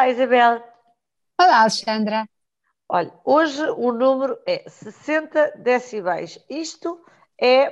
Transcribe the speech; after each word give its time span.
Olá, 0.00 0.08
Isabel. 0.08 0.62
Olá, 1.38 1.60
Alexandra. 1.60 2.26
Olha, 2.88 3.12
hoje 3.22 3.62
o 3.76 3.92
número 3.92 4.38
é 4.46 4.64
60 4.66 5.58
decibéis. 5.58 6.42
Isto 6.48 6.98
é 7.38 7.70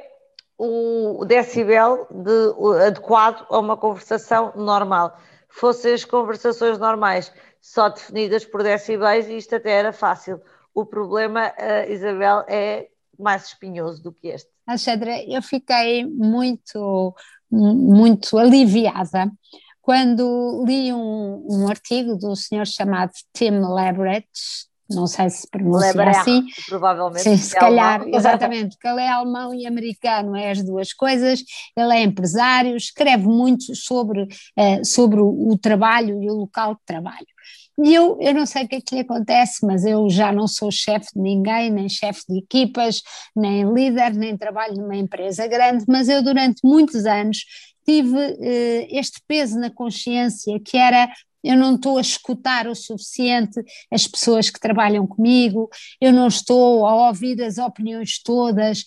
o 0.58 1.24
decibel 1.24 2.06
de, 2.10 2.84
adequado 2.86 3.46
a 3.48 3.58
uma 3.58 3.78
conversação 3.78 4.52
normal. 4.54 5.18
Fossem 5.48 5.94
as 5.94 6.04
conversações 6.04 6.78
normais 6.78 7.32
só 7.62 7.88
definidas 7.88 8.44
por 8.44 8.62
decibéis, 8.62 9.26
isto 9.30 9.56
até 9.56 9.70
era 9.70 9.90
fácil. 9.90 10.38
O 10.74 10.84
problema, 10.84 11.48
uh, 11.48 11.90
Isabel, 11.90 12.44
é 12.46 12.90
mais 13.18 13.46
espinhoso 13.46 14.02
do 14.02 14.12
que 14.12 14.28
este. 14.28 14.50
Alexandra, 14.66 15.16
eu 15.26 15.40
fiquei 15.40 16.04
muito, 16.04 17.14
muito 17.50 18.36
aliviada 18.36 19.32
quando 19.88 20.66
li 20.66 20.92
um, 20.92 21.46
um 21.48 21.66
artigo 21.66 22.14
do 22.14 22.36
senhor 22.36 22.66
chamado 22.66 23.10
Tim 23.32 23.52
Lebrecht, 23.52 24.28
não 24.90 25.06
sei 25.06 25.30
se 25.30 25.48
pronuncia 25.48 26.10
assim. 26.10 26.44
Provavelmente. 26.68 27.22
Sim, 27.22 27.38
se 27.38 27.56
é 27.56 27.58
calhar, 27.58 28.02
alemão. 28.02 28.12
exatamente, 28.20 28.76
porque 28.76 28.86
ele 28.86 29.00
é 29.00 29.08
alemão 29.08 29.54
e 29.54 29.66
americano, 29.66 30.36
é 30.36 30.50
as 30.50 30.62
duas 30.62 30.92
coisas. 30.92 31.42
Ele 31.74 31.94
é 31.94 32.02
empresário, 32.02 32.76
escreve 32.76 33.26
muito 33.26 33.74
sobre, 33.74 34.24
uh, 34.24 34.84
sobre 34.84 35.20
o, 35.20 35.52
o 35.52 35.56
trabalho 35.56 36.22
e 36.22 36.28
o 36.28 36.34
local 36.34 36.74
de 36.74 36.80
trabalho. 36.84 37.26
E 37.82 37.94
eu, 37.94 38.18
eu 38.20 38.34
não 38.34 38.44
sei 38.44 38.64
o 38.64 38.68
que 38.68 38.76
é 38.76 38.80
que 38.82 38.94
lhe 38.94 39.00
acontece, 39.00 39.64
mas 39.64 39.86
eu 39.86 40.10
já 40.10 40.30
não 40.30 40.46
sou 40.46 40.70
chefe 40.70 41.06
de 41.16 41.22
ninguém, 41.22 41.70
nem 41.70 41.88
chefe 41.88 42.24
de 42.28 42.40
equipas, 42.40 43.00
nem 43.34 43.72
líder, 43.72 44.12
nem 44.12 44.36
trabalho 44.36 44.74
numa 44.74 44.96
empresa 44.96 45.46
grande, 45.46 45.86
mas 45.88 46.10
eu 46.10 46.22
durante 46.22 46.60
muitos 46.62 47.06
anos 47.06 47.38
tive 47.88 48.18
uh, 48.18 48.86
este 48.90 49.22
peso 49.26 49.58
na 49.58 49.70
consciência 49.70 50.60
que 50.60 50.76
era 50.76 51.08
eu 51.42 51.56
não 51.56 51.76
estou 51.76 51.96
a 51.96 52.02
escutar 52.02 52.66
o 52.66 52.74
suficiente 52.74 53.62
as 53.90 54.06
pessoas 54.06 54.50
que 54.50 54.60
trabalham 54.60 55.06
comigo, 55.06 55.70
eu 56.00 56.12
não 56.12 56.26
estou 56.26 56.84
a 56.84 57.08
ouvir 57.08 57.40
as 57.42 57.58
opiniões 57.58 58.20
todas. 58.22 58.84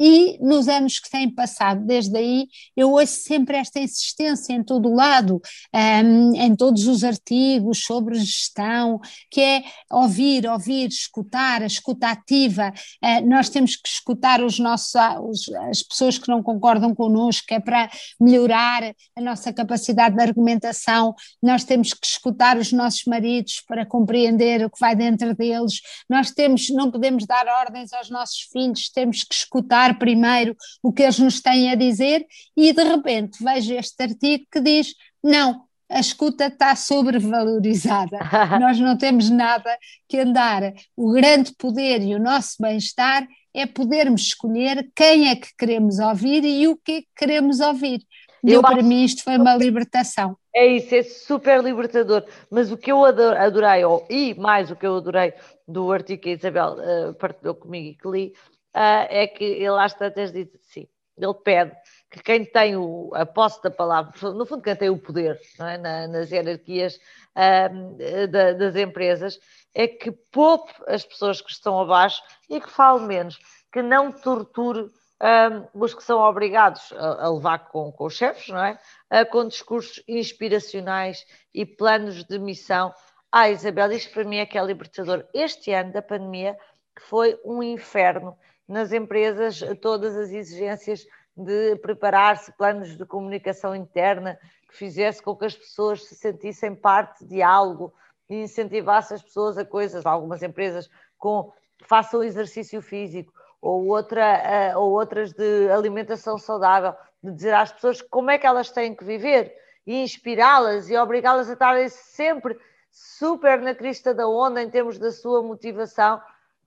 E 0.00 0.38
nos 0.40 0.68
anos 0.68 0.98
que 0.98 1.10
têm 1.10 1.30
passado, 1.32 1.84
desde 1.84 2.16
aí, 2.16 2.48
eu 2.76 2.92
ouço 2.92 3.22
sempre 3.22 3.56
esta 3.56 3.78
insistência 3.80 4.52
em 4.52 4.62
todo 4.62 4.88
o 4.88 4.94
lado, 4.94 5.40
um, 5.74 6.34
em 6.34 6.56
todos 6.56 6.86
os 6.86 7.04
artigos 7.04 7.84
sobre 7.84 8.18
gestão, 8.18 9.00
que 9.30 9.40
é 9.40 9.62
ouvir, 9.90 10.46
ouvir, 10.48 10.88
escutar, 10.88 11.62
a 11.62 11.66
escuta 11.66 12.08
ativa. 12.08 12.72
Uh, 13.02 13.28
nós 13.28 13.48
temos 13.48 13.76
que 13.76 13.88
escutar 13.88 14.42
os 14.42 14.58
nossos, 14.58 14.92
os, 15.22 15.48
as 15.70 15.82
pessoas 15.82 16.18
que 16.18 16.28
não 16.28 16.42
concordam 16.42 16.94
connosco, 16.94 17.46
é 17.50 17.60
para 17.60 17.90
melhorar 18.20 18.82
a 19.16 19.20
nossa 19.20 19.52
capacidade 19.52 20.16
de 20.16 20.22
argumentação. 20.22 21.14
Nós 21.42 21.64
temos 21.64 21.92
que 21.92 22.06
escutar 22.06 22.56
os 22.56 22.72
nossos 22.72 23.04
maridos 23.04 23.62
para 23.66 23.86
compreender 23.86 24.64
o 24.64 24.70
que 24.70 24.80
vai 24.80 24.96
dentro 24.96 25.34
deles. 25.34 25.80
Nós 26.08 26.30
temos, 26.30 26.70
não 26.70 26.90
podemos 26.90 27.26
dar 27.26 27.46
ordens 27.46 27.92
aos 27.92 28.10
nossos 28.10 28.48
filhos, 28.52 28.90
temos 28.90 29.24
que 29.24 29.34
escutar 29.34 29.81
primeiro 29.98 30.56
o 30.82 30.92
que 30.92 31.02
eles 31.02 31.18
nos 31.18 31.40
têm 31.40 31.70
a 31.70 31.74
dizer 31.74 32.26
e 32.56 32.72
de 32.72 32.82
repente 32.82 33.42
vejo 33.42 33.74
este 33.74 34.02
artigo 34.02 34.44
que 34.50 34.60
diz: 34.60 34.94
não, 35.22 35.64
a 35.92 36.00
escuta 36.00 36.46
está 36.46 36.74
sobrevalorizada. 36.74 38.18
Nós 38.58 38.78
não 38.78 38.96
temos 38.96 39.28
nada 39.28 39.76
que 40.08 40.18
andar. 40.18 40.72
O 40.96 41.12
grande 41.12 41.54
poder 41.56 42.02
e 42.02 42.14
o 42.14 42.18
nosso 42.18 42.56
bem-estar 42.60 43.26
é 43.54 43.66
podermos 43.66 44.22
escolher 44.22 44.90
quem 44.94 45.28
é 45.28 45.36
que 45.36 45.48
queremos 45.56 45.98
ouvir 45.98 46.44
e 46.44 46.66
o 46.66 46.76
que 46.76 46.92
é 46.92 47.00
que 47.02 47.08
queremos 47.14 47.60
ouvir. 47.60 48.00
Eu, 48.42 48.54
eu 48.54 48.62
para 48.62 48.82
mim 48.82 49.04
isto 49.04 49.22
foi 49.22 49.36
uma 49.36 49.54
libertação. 49.54 50.36
É 50.54 50.66
isso, 50.66 50.94
é 50.94 51.02
super 51.02 51.62
libertador. 51.62 52.24
Mas 52.50 52.72
o 52.72 52.76
que 52.76 52.90
eu 52.90 53.04
adorei, 53.04 53.82
e 54.10 54.34
mais 54.34 54.70
o 54.70 54.76
que 54.76 54.86
eu 54.86 54.96
adorei 54.96 55.32
do 55.68 55.92
artigo 55.92 56.22
que 56.22 56.30
a 56.30 56.32
Isabel 56.32 56.76
uh, 56.78 57.14
partilhou 57.14 57.54
comigo 57.54 57.88
e 57.88 57.94
que 57.94 58.08
li, 58.08 58.32
uh, 58.74 59.06
é 59.08 59.26
que 59.26 59.44
ele 59.44 59.78
às 59.78 59.94
tantas 59.94 60.32
diz 60.32 60.48
assim, 60.54 60.88
ele 61.16 61.34
pede 61.34 61.72
que 62.10 62.22
quem 62.22 62.44
tem 62.44 62.76
o, 62.76 63.10
a 63.14 63.24
posse 63.24 63.62
da 63.62 63.70
palavra, 63.70 64.12
no 64.32 64.44
fundo 64.44 64.62
quem 64.62 64.76
tem 64.76 64.90
o 64.90 64.98
poder 64.98 65.40
é? 65.60 65.78
Na, 65.78 66.06
nas 66.06 66.30
hierarquias 66.30 66.96
uh, 67.36 68.28
da, 68.28 68.52
das 68.52 68.76
empresas, 68.76 69.38
é 69.74 69.86
que 69.88 70.10
poupe 70.10 70.72
as 70.86 71.04
pessoas 71.04 71.40
que 71.40 71.50
estão 71.50 71.80
abaixo 71.80 72.22
e 72.48 72.60
que 72.60 72.70
fale 72.70 73.06
menos, 73.06 73.38
que 73.72 73.80
não 73.80 74.12
torture 74.12 74.90
um, 75.22 75.80
os 75.80 75.94
que 75.94 76.02
são 76.02 76.18
obrigados 76.18 76.92
a, 76.92 77.26
a 77.26 77.32
levar 77.32 77.70
com, 77.70 77.92
com, 77.92 78.06
os 78.06 78.14
chefes, 78.14 78.48
não 78.48 78.62
é? 78.62 78.78
Uh, 79.10 79.30
com 79.30 79.46
discursos 79.46 80.02
inspiracionais 80.08 81.24
e 81.54 81.64
planos 81.64 82.24
de 82.24 82.38
missão. 82.38 82.92
Ah, 83.30 83.48
Isabel, 83.48 83.92
isto 83.92 84.12
para 84.12 84.24
mim 84.24 84.38
é 84.38 84.46
que 84.46 84.58
é 84.58 84.64
libertador. 84.64 85.24
Este 85.32 85.72
ano 85.72 85.92
da 85.92 86.02
pandemia, 86.02 86.58
que 86.94 87.02
foi 87.02 87.38
um 87.44 87.62
inferno, 87.62 88.36
nas 88.68 88.92
empresas 88.92 89.60
todas 89.80 90.16
as 90.16 90.30
exigências 90.30 91.06
de 91.36 91.76
preparar-se, 91.76 92.52
planos 92.52 92.96
de 92.96 93.04
comunicação 93.06 93.74
interna, 93.74 94.38
que 94.68 94.76
fizesse 94.76 95.22
com 95.22 95.34
que 95.34 95.44
as 95.44 95.54
pessoas 95.54 96.04
se 96.06 96.14
sentissem 96.14 96.74
parte 96.74 97.24
de 97.24 97.42
algo 97.42 97.92
e 98.28 98.42
incentivasse 98.42 99.14
as 99.14 99.22
pessoas 99.22 99.58
a 99.58 99.64
coisas, 99.64 100.06
algumas 100.06 100.42
empresas 100.42 100.88
com 101.18 101.52
façam 101.86 102.22
exercício 102.22 102.80
físico 102.80 103.32
ou, 103.60 103.86
outra, 103.86 104.72
ou 104.76 104.92
outras 104.92 105.32
de 105.32 105.70
alimentação 105.70 106.38
saudável, 106.38 106.94
de 107.22 107.32
dizer 107.32 107.54
às 107.54 107.72
pessoas 107.72 108.02
como 108.02 108.30
é 108.30 108.38
que 108.38 108.46
elas 108.46 108.70
têm 108.70 108.94
que 108.94 109.04
viver 109.04 109.54
e 109.86 110.02
inspirá-las 110.02 110.88
e 110.88 110.96
obrigá-las 110.96 111.48
a 111.48 111.52
estarem 111.52 111.88
sempre 111.88 112.58
super 112.90 113.60
na 113.60 113.74
crista 113.74 114.12
da 114.12 114.28
onda 114.28 114.62
em 114.62 114.70
termos 114.70 114.98
da 114.98 115.10
sua 115.10 115.42
motivação 115.42 116.20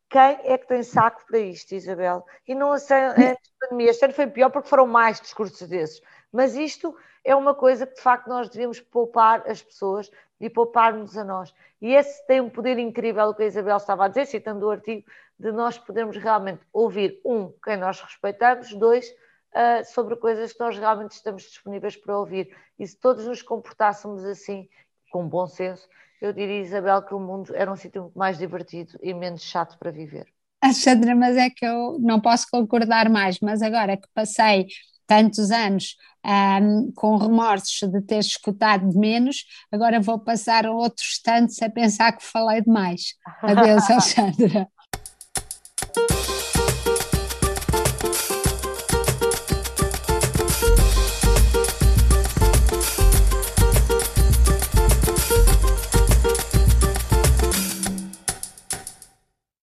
quem 0.10 0.40
é 0.44 0.58
que 0.58 0.68
tem 0.68 0.84
saco 0.84 1.26
para 1.28 1.40
isto, 1.40 1.74
Isabel? 1.74 2.26
E 2.48 2.54
não 2.54 2.72
antes 2.72 2.88
da 2.88 3.14
pandemia, 3.60 3.90
este 3.90 4.06
ano 4.06 4.14
foi 4.14 4.28
pior 4.28 4.50
porque 4.50 4.70
foram 4.70 4.88
mais 4.88 5.20
discursos 5.20 5.68
desses. 5.68 6.02
Mas 6.32 6.56
isto 6.56 6.96
é 7.24 7.36
uma 7.36 7.56
coisa 7.56 7.88
que 7.88 7.96
de 7.96 8.02
facto 8.02 8.28
nós 8.28 8.50
devíamos 8.50 8.80
poupar 8.80 9.44
as 9.50 9.62
pessoas 9.62 10.12
e 10.40 10.50
poupar-nos 10.50 11.18
a 11.18 11.24
nós. 11.24 11.54
E 11.82 11.94
esse 11.94 12.26
tem 12.28 12.42
um 12.42 12.50
poder 12.50 12.78
incrível, 12.78 13.30
o 13.30 13.34
que 13.34 13.44
a 13.44 13.48
Isabel 13.48 13.78
estava 13.78 14.06
a 14.06 14.08
dizer, 14.08 14.26
citando 14.26 14.68
o 14.68 14.72
artigo, 14.72 15.06
de 15.40 15.52
nós 15.52 15.78
podermos 15.78 16.18
realmente 16.18 16.62
ouvir, 16.72 17.20
um, 17.26 17.52
quem 17.64 17.78
nós 17.78 18.00
respeitamos, 18.00 18.74
dois, 18.74 19.10
uh, 19.10 19.84
sobre 19.86 20.16
coisas 20.16 20.54
que 20.54 20.60
nós 20.60 20.78
realmente 20.78 21.12
estamos 21.12 21.44
disponíveis 21.44 21.96
para 21.96 22.18
ouvir. 22.18 22.56
E 22.78 22.88
se 22.88 22.98
todos 22.98 23.26
nos 23.26 23.42
comportássemos 23.42 24.24
assim, 24.24 24.68
com 25.16 25.30
bom 25.30 25.48
senso, 25.48 25.88
eu 26.22 26.34
diria, 26.34 26.60
Isabel, 26.60 27.02
que 27.02 27.14
o 27.14 27.20
mundo 27.22 27.56
era 27.56 27.72
um 27.72 27.76
sítio 27.78 28.12
mais 28.14 28.38
divertido 28.38 29.00
e 29.02 29.14
menos 29.14 29.44
chato 29.44 29.78
para 29.80 29.90
viver. 29.90 30.28
Alexandra, 30.62 31.16
mas 31.16 31.38
é 31.38 31.50
que 31.50 31.66
eu 31.66 31.98
não 32.02 32.20
posso 32.20 32.46
concordar 32.52 33.08
mais, 33.10 33.40
mas 33.40 33.62
agora 33.62 33.96
que 33.96 34.10
passei 34.14 34.68
tantos 35.08 35.52
anos 35.52 35.96
um, 36.62 36.92
com 36.94 37.16
remorsos 37.16 37.90
de 37.90 38.02
ter 38.02 38.18
escutado 38.18 38.90
de 38.90 38.98
menos, 38.98 39.46
agora 39.72 40.02
vou 40.02 40.20
passar 40.20 40.66
outros 40.66 41.22
tantos 41.24 41.62
a 41.62 41.70
pensar 41.70 42.12
que 42.12 42.26
falei 42.26 42.62
demais. 42.62 43.14
Adeus, 43.42 43.90
Alexandra. 43.90 44.68